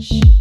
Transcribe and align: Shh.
Shh. 0.00 0.37